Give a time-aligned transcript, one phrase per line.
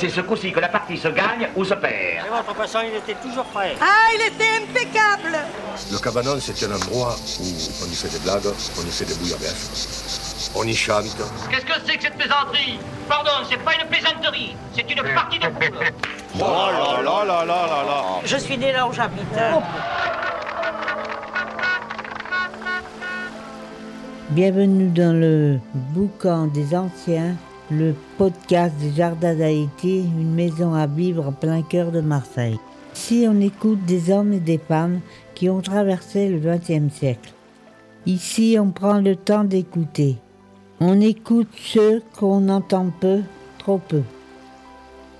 [0.00, 2.24] C'est ce coup-ci que la partie se gagne ou se perd.
[2.26, 3.74] Et votre poisson, il était toujours frais.
[3.82, 5.36] Ah, il était impeccable
[5.92, 9.14] Le cabanon, c'est un endroit où on y fait des blagues, on y fait des
[9.16, 11.04] bouillabaisse, on y chante.
[11.50, 12.78] Qu'est-ce que c'est que cette plaisanterie?
[13.10, 15.92] Pardon, c'est pas une plaisanterie, c'est une partie de boule.
[16.36, 19.26] Oh là là là là là là Je suis né là où j'habite.
[24.30, 27.34] Bienvenue dans le boucan des anciens,
[27.70, 32.58] le podcast des Jardins d'Haïti, une maison à vivre en plein cœur de Marseille.
[32.94, 35.00] Ici, on écoute des hommes et des femmes
[35.34, 37.32] qui ont traversé le XXe siècle.
[38.06, 40.16] Ici, on prend le temps d'écouter.
[40.80, 43.20] On écoute ceux qu'on entend peu,
[43.58, 44.02] trop peu.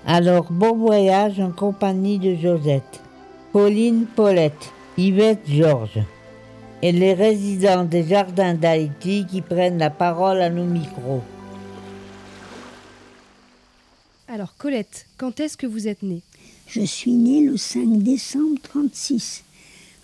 [0.05, 3.01] Alors, bon voyage en compagnie de Josette,
[3.53, 6.01] Pauline Paulette, Yvette Georges
[6.81, 11.21] et les résidents des Jardins d'Haïti qui prennent la parole à nos micros.
[14.33, 16.21] Alors Colette, quand est-ce que vous êtes née?
[16.67, 19.43] Je suis née le 5 décembre 36,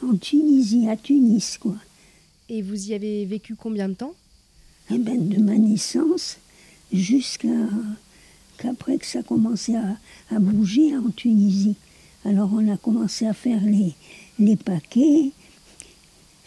[0.04, 1.76] en Tunisie, à Tunis, quoi.
[2.50, 4.14] Et vous y avez vécu combien de temps?
[4.92, 6.38] Eh ben, de ma naissance
[6.92, 7.48] jusqu'à
[8.58, 9.98] qu'après que ça commençait à,
[10.36, 11.76] à bouger en Tunisie.
[12.26, 13.94] Alors on a commencé à faire les,
[14.40, 15.32] les paquets,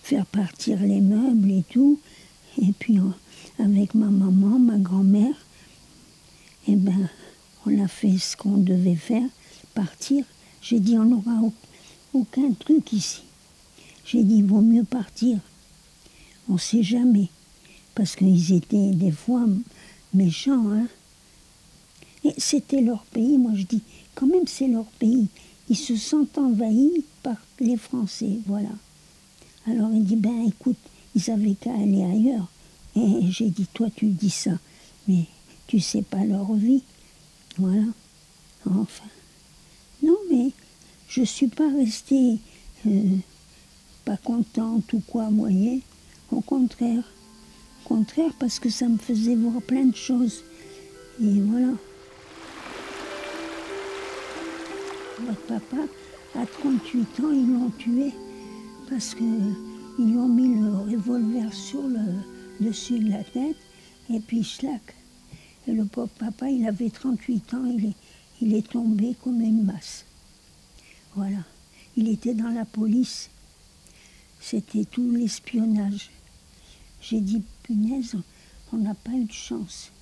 [0.02, 1.98] faire partir les meubles et tout.
[2.60, 3.14] Et puis on-
[3.62, 5.34] avec ma maman, ma grand-mère,
[7.66, 9.28] on a fait ce qu'on devait faire,
[9.74, 10.24] partir.
[10.62, 11.52] J'ai dit on n'aura au-
[12.14, 13.22] aucun truc ici.
[14.04, 15.38] J'ai dit il vaut mieux partir.
[16.48, 17.28] On ne sait jamais.
[17.94, 19.44] Parce qu'ils étaient des fois
[20.14, 20.70] méchants.
[20.70, 20.86] Hein.
[22.24, 23.38] Et c'était leur pays.
[23.38, 23.82] Moi je dis
[24.14, 25.28] quand même c'est leur pays.
[25.68, 28.38] Ils se sentent envahis par les Français.
[28.46, 28.70] Voilà.
[29.66, 30.78] Alors il dit, ben écoute,
[31.14, 32.48] ils avaient qu'à aller ailleurs.
[32.96, 34.52] Et j'ai dit, toi tu dis ça,
[35.06, 35.26] mais
[35.68, 36.82] tu sais pas leur vie.
[37.60, 37.84] Voilà.
[38.64, 39.04] Enfin.
[40.02, 40.52] Non, mais
[41.08, 42.38] je suis pas restée
[42.86, 43.16] euh,
[44.06, 45.82] pas contente ou quoi, voyez.
[46.32, 47.04] Au contraire.
[47.84, 50.42] Au contraire, parce que ça me faisait voir plein de choses.
[51.20, 51.72] Et voilà.
[55.20, 55.82] Votre papa,
[56.36, 58.14] à 38 ans, ils l'ont tué
[58.88, 59.24] parce que
[59.98, 63.56] ils lui ont mis le revolver sur le dessus de la tête
[64.08, 64.94] et puis schlac.
[65.72, 67.94] Le pauvre papa, il avait 38 ans, il est,
[68.40, 70.04] il est tombé comme une masse.
[71.14, 71.44] Voilà.
[71.96, 73.30] Il était dans la police.
[74.40, 76.10] C'était tout l'espionnage.
[77.00, 78.16] J'ai dit, punaise,
[78.72, 79.92] on n'a pas eu de chance.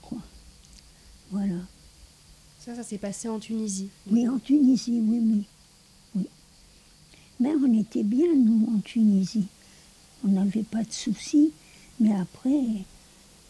[0.00, 0.18] Quoi.
[1.30, 1.60] Voilà.
[2.58, 3.90] Ça, ça s'est passé en Tunisie.
[4.10, 5.44] Oui, en Tunisie, oui, oui.
[6.16, 6.26] oui.
[7.40, 9.46] Mais on était bien, nous, en Tunisie.
[10.24, 11.52] On n'avait pas de soucis.
[12.00, 12.62] Mais après,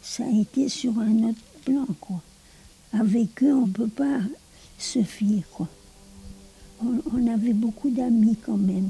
[0.03, 2.21] ça a été sur un autre plan, quoi.
[2.93, 4.21] Avec eux, on ne peut pas
[4.78, 5.69] se fier, quoi.
[6.84, 8.89] On, on avait beaucoup d'amis quand même.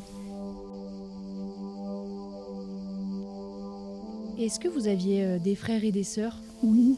[4.38, 6.40] Est-ce que vous aviez euh, des frères et des sœurs?
[6.62, 6.96] Oui,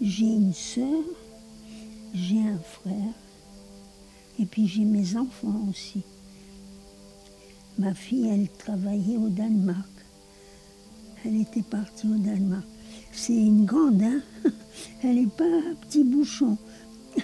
[0.00, 1.02] j'ai une sœur,
[2.14, 3.14] j'ai un frère,
[4.38, 6.02] et puis j'ai mes enfants aussi.
[7.78, 9.88] Ma fille, elle travaillait au Danemark.
[11.24, 12.66] Elle était partie au Danemark.
[13.16, 14.20] C'est une grande, hein
[15.02, 16.58] Elle n'est pas un petit bouchon.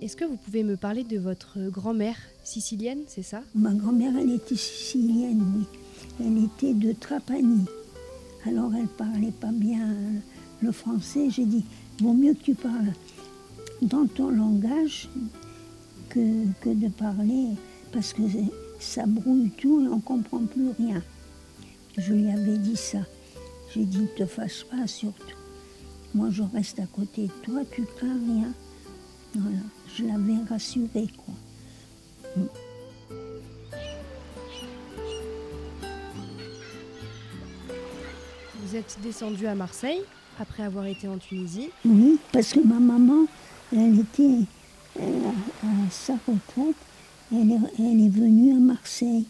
[0.00, 3.42] Est-ce que vous pouvez me parler de votre grand-mère sicilienne, c'est ça?
[3.54, 5.66] Ma grand-mère, elle était sicilienne, oui.
[6.20, 7.66] Elle était de Trapani.
[8.46, 9.94] Alors elle parlait pas bien
[10.62, 11.28] le français.
[11.30, 11.64] J'ai dit,
[12.00, 12.92] vaut mieux que tu parles
[13.82, 15.08] dans ton langage
[16.08, 17.48] que, que de parler,
[17.92, 18.22] parce que
[18.80, 21.02] ça brouille tout et on comprend plus rien.
[21.96, 22.98] Je lui avais dit ça.
[23.72, 25.36] J'ai dit, ne te fâche pas surtout.
[26.14, 28.52] Moi, je reste à côté de toi, tu crains rien.
[29.34, 29.58] Voilà,
[29.96, 31.34] je l'avais rassurée, quoi.
[38.62, 40.02] Vous êtes descendu à Marseille
[40.40, 41.70] après avoir été en Tunisie.
[41.84, 43.26] Oui, parce que ma maman,
[43.72, 44.46] elle était
[45.00, 45.30] euh,
[45.62, 46.76] à sa retraite,
[47.32, 49.26] elle est, elle est venue à Marseille.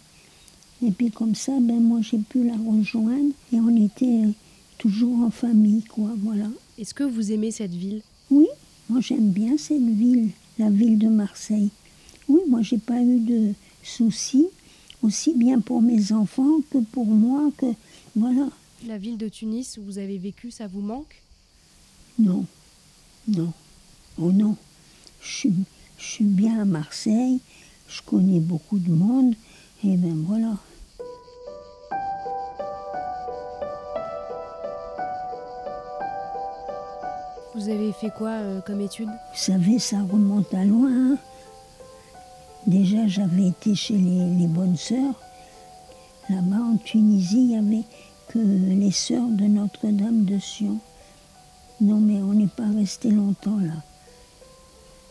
[0.87, 4.29] Et puis comme ça, ben moi j'ai pu la rejoindre et on était
[4.77, 6.49] toujours en famille, quoi, voilà.
[6.79, 8.03] Est-ce que vous aimez cette ville?
[8.31, 8.47] Oui,
[8.91, 10.29] moi j'aime bien cette ville,
[10.59, 11.71] la ville de Marseille.
[12.29, 13.53] Oui, moi j'ai pas eu de
[13.83, 14.47] soucis,
[15.03, 17.67] aussi bien pour mes enfants que pour moi, que
[18.15, 18.51] voilà.
[18.87, 21.23] La ville de Tunis où vous avez vécu, ça vous manque?
[22.19, 22.45] Non,
[23.27, 23.53] non,
[24.21, 24.57] oh non.
[25.23, 25.53] Je suis,
[25.97, 27.41] je suis bien à Marseille,
[27.89, 29.35] je connais beaucoup de monde,
[29.83, 30.59] et ben voilà.
[37.55, 40.91] Vous avez fait quoi euh, comme étude Vous savez, ça remonte à loin.
[40.91, 41.19] hein.
[42.67, 45.15] Déjà, j'avais été chez les, bonnes sœurs.
[46.29, 47.85] Là-bas, en Tunisie, il n'y avait
[48.29, 50.79] que les sœurs de Notre-Dame de Sion.
[51.81, 53.75] Non, mais on n'est pas resté longtemps là.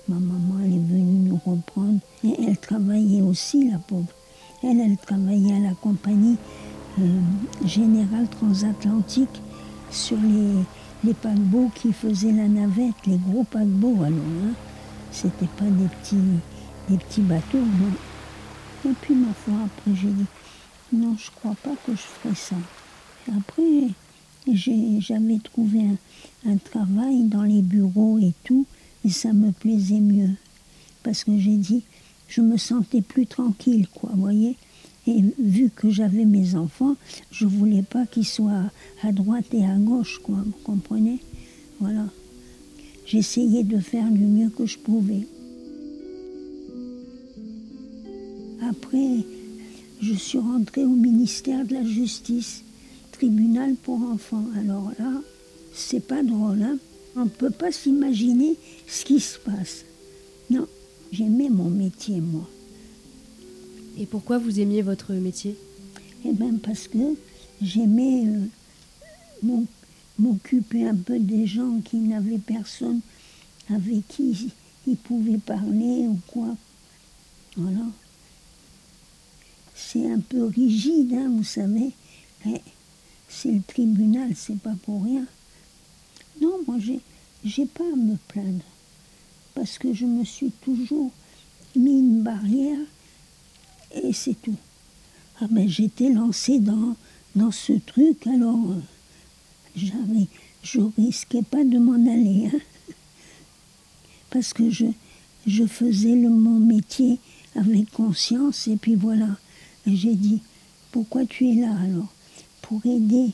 [0.09, 1.99] Ma maman, elle est venue nous reprendre.
[2.25, 4.11] Et elle travaillait aussi, la pauvre.
[4.63, 6.35] Elle, elle travaillait à la compagnie
[6.99, 7.19] euh,
[7.63, 9.41] générale transatlantique
[9.91, 10.55] sur les,
[11.03, 14.19] les paquebots qui faisaient la navette, les gros paquebots alors.
[14.45, 14.53] Hein.
[15.11, 15.87] C'était pas des
[16.97, 17.59] petits, bateaux.
[18.85, 20.25] Et puis, ma foi, après, j'ai dit,
[20.91, 22.55] non, je crois pas que je ferai ça.
[23.37, 23.89] Après,
[24.51, 28.65] j'avais trouvé un, un travail dans les bureaux et tout,
[29.05, 30.31] et ça me plaisait mieux.
[31.03, 31.83] Parce que j'ai dit,
[32.27, 34.57] je me sentais plus tranquille, quoi, voyez.
[35.05, 36.95] Et vu que j'avais mes enfants,
[37.31, 38.71] je voulais pas qu'ils soient
[39.01, 41.19] à droite et à gauche, quoi, vous comprenez?
[41.79, 42.05] Voilà.
[43.05, 45.27] J'essayais de faire du mieux que je pouvais.
[48.69, 49.25] Après,
[50.01, 52.63] je suis rentrée au ministère de la Justice,
[53.11, 54.45] tribunal pour enfants.
[54.57, 55.21] Alors là,
[55.73, 56.77] c'est pas drôle, hein?
[57.15, 58.55] On ne peut pas s'imaginer
[58.87, 59.85] ce qui se passe.
[60.49, 60.65] Non,
[61.11, 62.47] j'aimais mon métier, moi.
[63.97, 65.55] Et pourquoi vous aimiez votre métier?
[66.25, 67.15] Eh bien, parce que
[67.61, 68.45] j'aimais euh,
[69.43, 69.65] m'o-
[70.19, 73.01] m'occuper un peu des gens qui n'avaient personne
[73.69, 74.51] avec qui
[74.87, 76.55] ils pouvaient parler ou quoi.
[77.55, 77.85] Voilà.
[79.75, 81.91] C'est un peu rigide, hein, vous savez.
[83.29, 85.25] c'est le tribunal, c'est pas pour rien.
[86.41, 86.99] Non, moi, j'ai,
[87.45, 88.63] j'ai pas à me plaindre.
[89.55, 91.11] Parce que je me suis toujours
[91.75, 92.79] mis une barrière
[93.93, 94.55] et c'est tout.
[95.41, 96.95] Ah ben j'étais lancée dans,
[97.35, 98.81] dans ce truc, alors euh,
[99.75, 100.27] j'avais,
[100.63, 102.47] je risquais pas de m'en aller.
[102.53, 102.59] hein.
[104.29, 104.85] Parce que je,
[105.45, 107.19] je faisais le, mon métier
[107.55, 109.37] avec conscience et puis voilà.
[109.85, 110.41] J'ai dit,
[110.91, 112.11] pourquoi tu es là alors?
[112.61, 113.31] Pour aider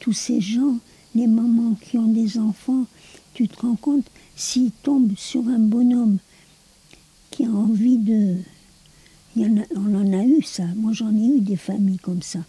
[0.00, 0.78] tous ces gens,
[1.14, 2.86] les mamans qui ont des enfants.
[3.34, 6.18] Tu te rends compte, s'ils tombent sur un bonhomme
[7.30, 8.36] qui a envie de,
[9.36, 9.69] y en a
[10.42, 10.64] ça.
[10.76, 12.40] Moi, j'en ai eu des familles comme ça.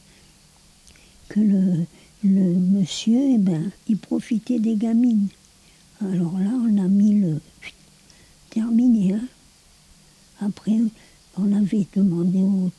[1.30, 1.86] Que le,
[2.24, 5.28] monsieur, eh ben, il profitait des gamines.
[6.02, 7.40] Alors là, on a mis le.
[8.50, 9.28] Terminé, hein.
[10.42, 10.78] Après,
[11.38, 12.72] on avait demandé au,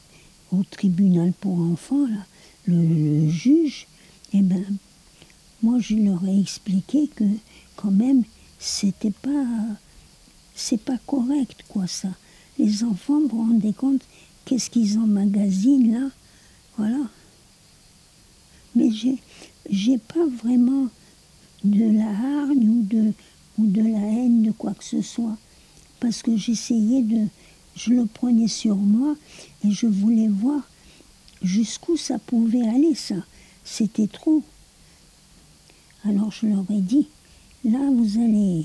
[0.70, 2.26] tribunal pour enfants, là,
[2.67, 3.87] le, le juge,
[4.35, 4.64] eh ben,
[5.62, 7.25] moi, je leur ai expliqué que,
[7.76, 8.25] quand même,
[8.59, 9.47] c'était pas
[10.55, 12.09] c'est pas correct, quoi, ça.
[12.59, 14.03] Les enfants, vous vous rendez compte,
[14.44, 16.11] qu'est-ce qu'ils emmagasinent, là?
[16.77, 17.09] Voilà.
[18.75, 19.19] Mais j'ai,
[19.69, 20.89] j'ai pas vraiment
[21.65, 22.69] de la hargne
[23.59, 25.37] ou de, la haine de quoi que ce soit.
[26.00, 27.27] Parce que j'essayais de...
[27.75, 29.15] Je le prenais sur moi
[29.65, 30.69] et je voulais voir
[31.43, 33.15] jusqu'où ça pouvait aller, ça.
[33.65, 34.43] C'était trop.
[36.05, 37.06] Alors je leur ai dit,
[37.65, 38.65] là vous allez,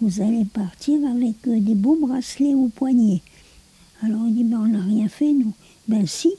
[0.00, 3.22] vous allez partir avec euh, des beaux bracelets au poignet.
[4.04, 5.54] Alors il dit, ben on n'a rien fait nous.
[5.88, 6.30] Ben si,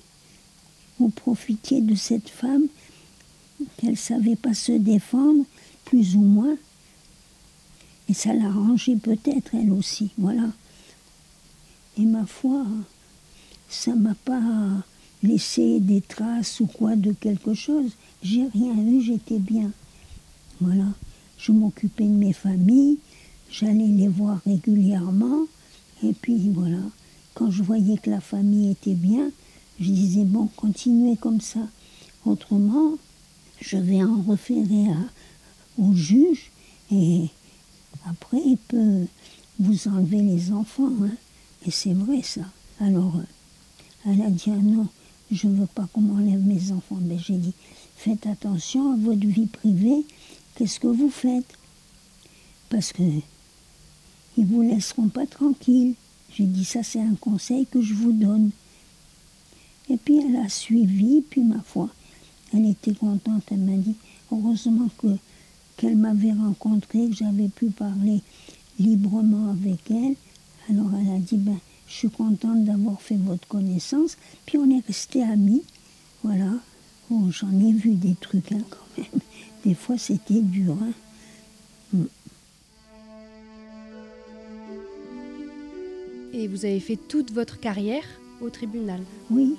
[1.00, 2.68] vous profitiez de cette femme,
[3.78, 5.44] qu'elle savait pas se défendre,
[5.84, 6.56] plus ou moins.
[8.08, 10.50] Et ça l'arrangeait peut-être elle aussi, voilà.
[11.98, 12.66] Et ma foi,
[13.68, 14.42] ça m'a pas
[15.24, 17.92] laissé des traces ou quoi de quelque chose.
[18.22, 19.72] J'ai rien eu, j'étais bien.
[20.62, 20.86] Voilà.
[21.38, 22.98] Je m'occupais de mes familles,
[23.50, 25.46] j'allais les voir régulièrement.
[26.04, 26.78] Et puis voilà,
[27.36, 29.30] quand je voyais que la famille était bien,
[29.80, 31.60] je disais, bon, continuez comme ça.
[32.26, 32.94] Autrement,
[33.62, 34.88] je vais en référer
[35.78, 36.50] au juge
[36.92, 37.30] et
[38.10, 39.06] après, il peut
[39.60, 40.92] vous enlever les enfants.
[41.04, 41.12] hein.
[41.68, 42.42] Et c'est vrai ça.
[42.80, 44.88] Alors, euh, elle a dit, ah non,
[45.32, 47.00] je ne veux pas qu'on m'enlève mes enfants.
[47.02, 47.54] Mais j'ai dit,
[47.96, 50.06] faites attention à votre vie privée.
[50.56, 51.58] Qu'est-ce que vous faites?
[52.70, 53.04] Parce que
[54.38, 55.96] ils vous laisseront pas tranquille.
[56.36, 58.52] J'ai dit, ça c'est un conseil que je vous donne.
[59.90, 61.90] Et puis elle a suivi, puis ma foi,
[62.54, 63.44] elle était contente.
[63.52, 63.96] Elle m'a dit,
[64.32, 65.08] heureusement que
[65.78, 68.22] qu'elle m'avait rencontré, que j'avais pu parler
[68.80, 70.16] librement avec elle.
[70.70, 74.18] Alors elle a dit, ben, je suis contente d'avoir fait votre connaissance.
[74.46, 75.64] Puis on est restés amis.
[76.24, 76.52] Voilà.
[77.12, 79.22] Oh, J'en ai vu des trucs hein, quand même.
[79.64, 80.78] Des fois c'était dur.
[80.82, 82.00] hein.
[86.38, 88.04] Et vous avez fait toute votre carrière
[88.42, 89.00] au tribunal.
[89.32, 89.56] Oui.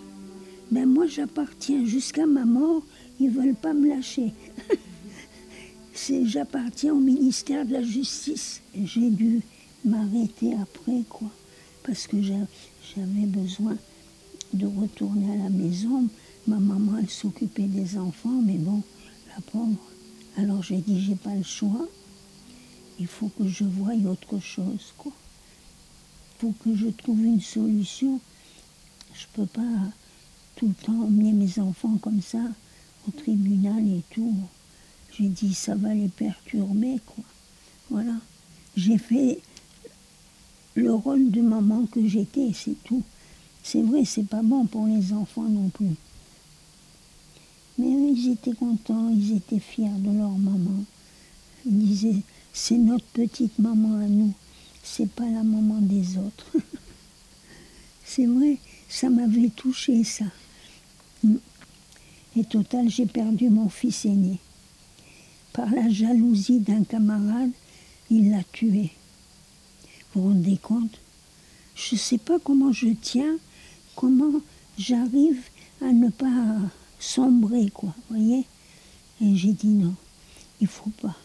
[0.70, 2.82] Ben moi j'appartiens jusqu'à ma mort.
[3.18, 4.34] Ils veulent pas me lâcher.
[6.26, 8.60] j'appartiens au ministère de la Justice.
[8.74, 9.40] J'ai dû
[9.86, 11.30] m'arrêter après, quoi,
[11.82, 12.46] parce que j'a-
[12.94, 13.78] j'avais besoin
[14.52, 16.08] de retourner à la maison.
[16.46, 18.82] Ma maman, elle s'occupait des enfants, mais bon,
[19.34, 19.80] la pauvre.
[20.36, 21.88] Alors j'ai dit, j'ai pas le choix.
[23.00, 25.12] Il faut que je voie autre chose, quoi.
[26.38, 28.20] Pour que je trouve une solution.
[29.14, 29.62] Je peux pas
[30.56, 32.42] tout le temps emmener mes enfants comme ça
[33.08, 34.34] au tribunal et tout.
[35.12, 37.24] J'ai dit, ça va les perturber, quoi.
[37.90, 38.16] Voilà.
[38.76, 39.40] J'ai fait
[40.74, 43.02] le rôle de maman que j'étais, c'est tout.
[43.62, 45.94] C'est vrai, c'est pas bon pour les enfants non plus.
[47.78, 50.84] Mais eux, ils étaient contents, ils étaient fiers de leur maman.
[51.64, 54.32] Ils disaient, c'est notre petite maman à nous,
[54.86, 56.46] c'est pas la maman des autres.
[58.04, 58.56] c'est vrai,
[58.88, 60.26] ça m'avait touché ça.
[62.36, 64.38] Et total, j'ai perdu mon fils aîné.
[65.52, 67.50] Par la jalousie d'un camarade,
[68.10, 68.92] il l'a tué.
[70.14, 71.00] Vous vous rendez compte?
[71.74, 73.36] Je ne sais pas comment je tiens,
[73.96, 74.40] comment
[74.78, 75.42] j'arrive
[75.82, 76.58] à ne pas
[77.00, 78.46] sombrer, quoi, vous voyez?
[79.20, 79.94] Et j'ai dit non,
[80.60, 81.16] il faut pas.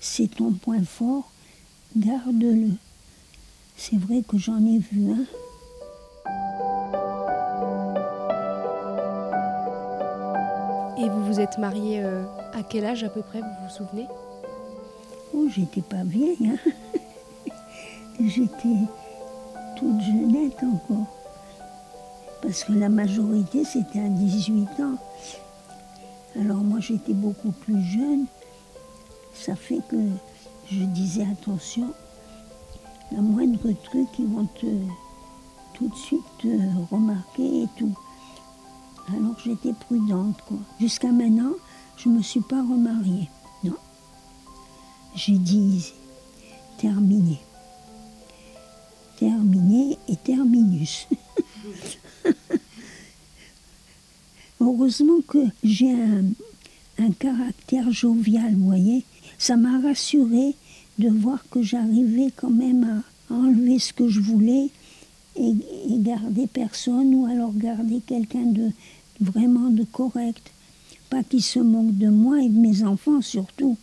[0.00, 1.30] C'est ton point fort,
[1.96, 2.70] garde-le.
[3.76, 5.24] C'est vrai que j'en ai vu un.
[10.96, 14.06] Et vous vous êtes marié euh, à quel âge à peu près, vous vous souvenez?
[15.34, 16.70] Oh, j'étais pas vieille, hein.
[18.20, 18.76] J'étais
[19.76, 21.06] toute jeunette encore.
[22.42, 24.98] Parce que la majorité, c'était à 18 ans.
[26.40, 28.26] Alors moi, j'étais beaucoup plus jeune.
[29.34, 29.96] Ça fait que
[30.70, 31.92] je disais attention,
[33.12, 34.66] la moindre truc, ils vont te,
[35.74, 36.48] tout de suite te
[36.90, 37.96] remarquer et tout.
[39.08, 40.56] Alors j'étais prudente, quoi.
[40.80, 41.52] Jusqu'à maintenant,
[41.96, 43.28] je ne me suis pas remariée.
[43.62, 43.76] Non.
[45.14, 45.92] J'ai dit
[46.78, 47.38] terminé.
[49.18, 51.06] Terminé et terminus.
[54.60, 56.24] Heureusement que j'ai un,
[56.98, 59.04] un caractère jovial, vous voyez.
[59.44, 60.56] Ça m'a rassuré
[60.98, 64.70] de voir que j'arrivais quand même à enlever ce que je voulais
[65.36, 65.52] et,
[65.98, 68.70] garder personne ou alors garder quelqu'un de
[69.20, 70.50] vraiment de correct.
[71.10, 73.76] Pas qui se moque de moi et de mes enfants surtout.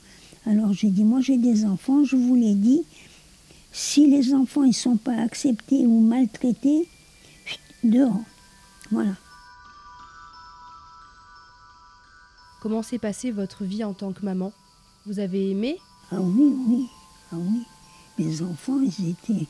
[0.47, 2.81] Alors j'ai dit, moi j'ai des enfants, je vous l'ai dit,
[3.71, 6.89] si les enfants ne sont pas acceptés ou maltraités,
[7.83, 8.23] dehors.
[8.89, 9.13] Voilà.
[12.63, 14.51] Comment s'est passée votre vie en tant que maman?
[15.05, 15.77] Vous avez aimé
[16.11, 16.87] Ah oui, oui,
[17.31, 17.63] ah oui.
[18.19, 19.47] Mes enfants, ils étaient.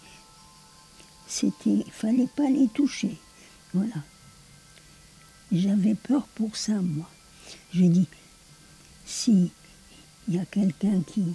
[1.27, 1.83] C'était.
[1.91, 3.17] Fallait pas les toucher.
[3.73, 3.95] Voilà.
[5.51, 7.09] J'avais peur pour ça, moi.
[7.73, 8.07] J'ai dit,
[9.05, 9.51] si
[10.27, 11.33] il y a quelqu'un qui,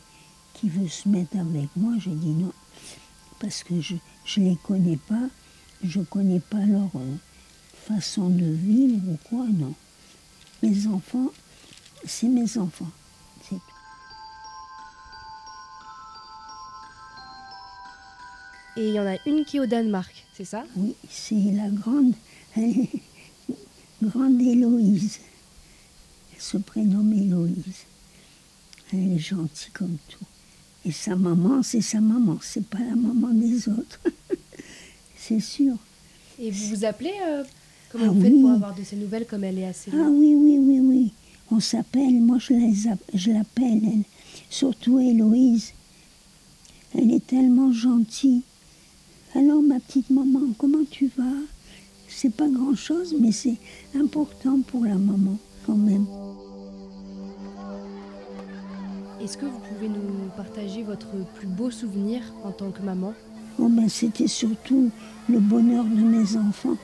[0.54, 2.52] qui veut se mettre avec moi, j'ai dit non.
[3.38, 3.96] Parce que je
[4.38, 5.28] ne les connais pas,
[5.84, 7.16] je ne connais pas leur euh,
[7.86, 9.74] façon de vivre ou quoi, non.
[10.62, 11.30] Mes enfants,
[12.06, 12.90] c'est mes enfants.
[18.76, 20.64] Et il y en a une qui est au Danemark, c'est ça?
[20.76, 22.12] Oui, c'est la grande,
[24.02, 25.20] grande Héloïse.
[26.34, 27.84] Elle se prénomme Héloïse.
[28.92, 30.24] Elle est gentille comme tout.
[30.84, 34.00] Et sa maman, c'est sa maman, c'est pas la maman des autres.
[35.16, 35.74] c'est sûr.
[36.38, 37.44] Et vous vous appelez euh,
[37.90, 40.34] Comment Ah vous faites pour avoir de ces nouvelles comme elle est assez Ah oui,
[40.36, 41.12] oui, oui, oui.
[41.50, 42.74] On s'appelle, moi je les
[43.14, 44.02] je l'appelle, elle.
[44.50, 45.72] Surtout Héloïse.
[46.94, 48.42] Elle est tellement gentille.
[49.36, 51.24] Alors ma petite maman, comment tu vas?
[52.08, 53.58] C'est pas grand-chose, mais c'est
[53.94, 56.06] important pour la maman quand même.
[59.20, 63.12] Est-ce que vous pouvez nous partager votre plus beau souvenir en tant que maman?
[63.58, 64.90] Oh ben, c'était surtout
[65.28, 66.78] le bonheur de mes enfants.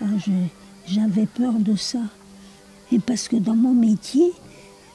[0.00, 0.06] Ah,
[0.84, 2.00] J'avais peur de ça.
[2.90, 4.32] Et parce que dans mon métier,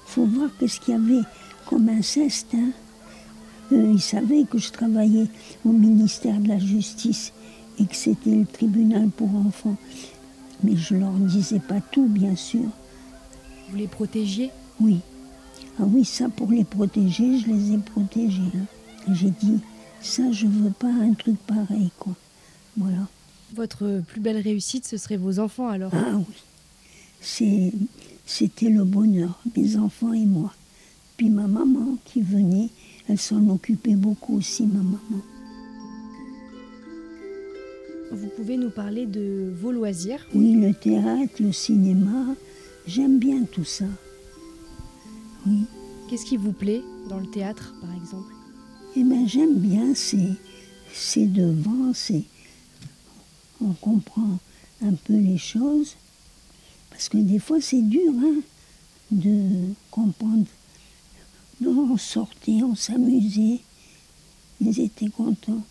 [0.06, 1.26] faut voir qu'est-ce qu'il y avait
[1.66, 2.54] comme inceste.
[2.56, 2.72] Hein.
[3.74, 5.28] Eux, ils savaient que je travaillais
[5.66, 7.34] au ministère de la Justice
[7.80, 9.76] et que c'était le tribunal pour enfants.
[10.64, 12.66] Mais je leur disais pas tout, bien sûr.
[13.70, 14.52] Vous les protégiez?
[14.80, 15.00] Oui.
[15.80, 18.42] Ah oui, ça pour les protéger, je les ai protégés.
[18.56, 19.14] hein.
[19.14, 19.60] J'ai dit,
[20.02, 22.14] ça je veux pas un truc pareil, quoi.
[22.78, 23.08] Voilà.
[23.56, 27.72] Votre plus belle réussite, ce serait vos enfants alors Ah oui.
[28.26, 30.54] C'était le bonheur, mes enfants et moi.
[31.18, 32.70] Puis ma maman qui venait,
[33.08, 35.22] elle s'en occupait beaucoup aussi, ma maman.
[38.12, 40.26] Vous pouvez nous parler de vos loisirs?
[40.34, 42.36] Oui, le théâtre, le cinéma,
[42.86, 43.86] j'aime bien tout ça.
[45.48, 45.64] Oui.
[46.10, 48.34] Qu'est-ce qui vous plaît dans le théâtre, par exemple?
[48.96, 50.30] Eh bien, j'aime bien, c'est,
[50.94, 52.24] c'est devant, c'est,
[53.60, 54.38] on comprend
[54.86, 55.96] un peu les choses.
[56.92, 58.36] Parce que des fois, c'est dur hein,
[59.10, 59.50] de
[59.90, 60.46] comprendre.
[61.62, 63.60] Nous, on sortait, on s'amusait,
[64.60, 65.64] ils étaient contents.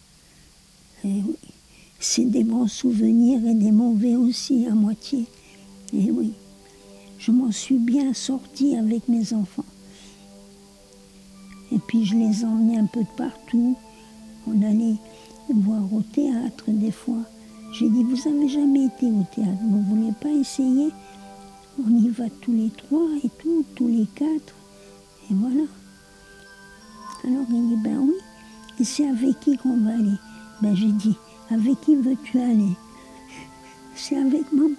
[1.04, 1.22] Oui,
[1.98, 5.26] c'est des bons souvenirs et des mauvais aussi, à moitié.
[5.92, 6.32] Et oui,
[7.18, 9.64] je m'en suis bien sortie avec mes enfants.
[11.72, 13.76] Et puis je les emmenais un peu de partout.
[14.46, 14.96] On allait
[15.52, 17.22] voir au théâtre des fois.
[17.72, 20.88] J'ai dit, vous avez jamais été au théâtre, vous ne voulez pas essayer?
[21.84, 24.54] On y va tous les trois et tout, tous les quatre.
[25.30, 25.64] Et voilà.
[27.24, 28.14] Alors il dit, ben oui.
[28.80, 30.16] Et c'est avec qui qu'on va aller?
[30.60, 31.16] Ben j'ai dit,
[31.50, 32.76] avec qui veux-tu aller?
[33.94, 34.74] C'est avec maman.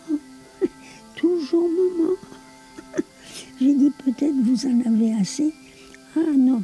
[1.15, 2.13] Toujours maman.
[3.61, 5.53] J'ai dit, peut-être vous en avez assez?
[6.15, 6.63] Ah non,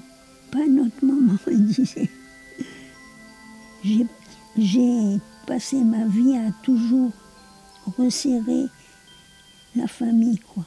[0.52, 2.10] pas notre maman, il disait.
[3.84, 7.12] J'ai, passé ma vie à toujours
[7.98, 8.66] resserrer
[9.76, 10.66] la famille, quoi.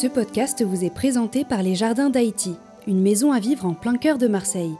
[0.00, 3.98] Ce podcast vous est présenté par les Jardins d'Haïti, une maison à vivre en plein
[3.98, 4.72] cœur de Marseille.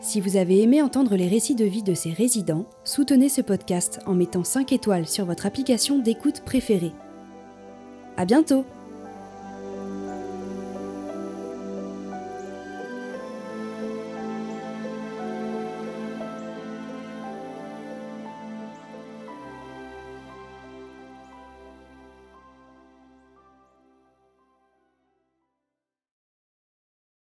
[0.00, 4.00] Si vous avez aimé entendre les récits de vie de ses résidents, soutenez ce podcast
[4.06, 6.90] en mettant 5 étoiles sur votre application d'écoute préférée.
[8.16, 8.64] À bientôt!